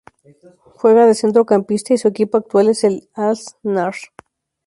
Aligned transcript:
Juega 0.73 1.05
de 1.05 1.13
centrocampista 1.13 1.93
y 1.93 1.99
su 1.99 2.07
equipo 2.07 2.37
actual 2.39 2.69
es 2.69 2.83
el 2.83 3.07
Al-Nasr. 3.13 4.09